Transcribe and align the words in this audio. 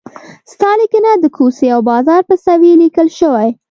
ستا 0.51 0.69
لیکنه 0.81 1.09
د 1.17 1.25
کوڅې 1.37 1.67
او 1.75 1.79
بازار 1.91 2.21
په 2.29 2.35
سویې 2.45 2.73
لیکل 2.83 3.07
شوې. 3.19 3.49